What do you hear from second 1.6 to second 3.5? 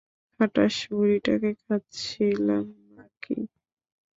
খাচ্ছিলাম না-কি!